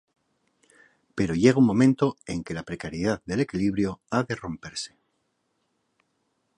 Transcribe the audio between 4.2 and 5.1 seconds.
de romperse.